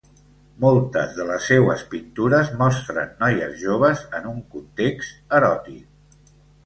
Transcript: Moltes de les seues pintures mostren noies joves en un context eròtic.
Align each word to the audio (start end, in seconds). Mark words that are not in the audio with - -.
Moltes 0.63 1.11
de 1.17 1.25
les 1.31 1.49
seues 1.51 1.83
pintures 1.91 2.49
mostren 2.61 3.13
noies 3.21 3.55
joves 3.67 4.01
en 4.21 4.27
un 4.33 4.41
context 4.57 5.41
eròtic. 5.43 6.33